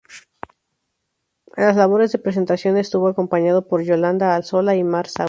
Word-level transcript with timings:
En 1.55 1.63
las 1.63 1.75
labores 1.75 2.11
de 2.11 2.17
presentación 2.17 2.75
estuvo 2.75 3.07
acompañado 3.07 3.67
por 3.67 3.83
Yolanda 3.83 4.33
Alzola 4.35 4.75
y 4.75 4.83
Mar 4.83 5.05
Saura. 5.07 5.19